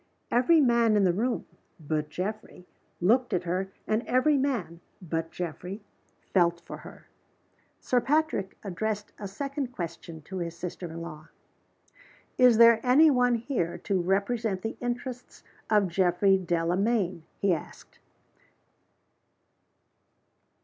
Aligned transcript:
Every 0.31 0.59
man 0.59 0.95
in 0.97 1.03
the 1.03 1.13
room 1.13 1.45
(but 1.79 2.09
Geoffrey) 2.09 2.65
looked 2.99 3.33
at 3.33 3.43
her; 3.43 3.71
and 3.85 4.01
every 4.07 4.35
man 4.35 4.79
(but 4.99 5.29
Geoffrey) 5.29 5.79
felt 6.33 6.59
for 6.65 6.77
her. 6.77 7.07
Sir 7.79 8.01
Patrick 8.01 8.57
addressed 8.63 9.13
a 9.19 9.27
second 9.27 9.67
question 9.71 10.23
to 10.23 10.37
his 10.37 10.57
sister 10.57 10.87
in 10.91 11.03
law. 11.03 11.27
"Is 12.39 12.57
there 12.57 12.79
any 12.83 13.11
one 13.11 13.35
here 13.35 13.77
to 13.83 14.01
represent 14.01 14.63
the 14.63 14.75
interests 14.79 15.43
of 15.69 15.83
Mr. 15.83 15.87
Geoffrey 15.89 16.35
Delamayn?" 16.39 17.21
he 17.37 17.53
asked. 17.53 17.99